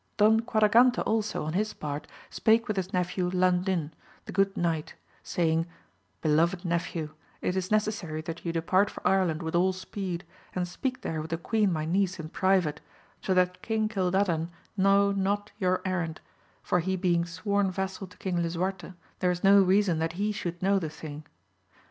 I 0.19 0.23
ON 0.25 0.39
QUADEAGANTE 0.39 0.97
also, 1.03 1.43
on 1.43 1.53
his 1.53 1.75
part, 1.75 2.07
spake 2.31 2.67
with 2.67 2.75
his 2.75 2.91
nephew 2.91 3.29
Landin, 3.29 3.93
the 4.25 4.31
good 4.31 4.57
knight, 4.57 4.95
saying, 5.21 5.67
beloved 6.21 6.65
nephew, 6.65 7.11
it 7.39 7.55
is 7.55 7.69
necessary 7.69 8.21
that 8.21 8.43
you 8.43 8.51
depart 8.51 8.89
for 8.89 9.07
Ireland 9.07 9.43
with 9.43 9.53
all 9.53 9.73
speed, 9.73 10.25
and 10.55 10.67
speak 10.67 11.01
there 11.01 11.21
with 11.21 11.29
the 11.29 11.37
queen 11.37 11.71
my 11.71 11.85
niece 11.85 12.19
in 12.19 12.29
private, 12.29 12.81
so 13.21 13.35
that 13.35 13.61
King 13.61 13.87
Cildadan 13.89 14.49
know 14.75 15.11
not 15.11 15.51
your 15.59 15.83
errand; 15.85 16.19
for 16.63 16.79
he 16.79 16.95
being 16.95 17.23
sworn 17.23 17.69
vassal 17.69 18.07
to 18.07 18.17
Eang 18.27 18.41
Lisuarte, 18.41 18.93
there 19.19 19.29
is 19.29 19.43
no 19.43 19.61
reason 19.61 19.99
that 19.99 20.13
he 20.13 20.31
should 20.31 20.63
know 20.63 20.79
the 20.79 20.89
thing. 20.89 21.25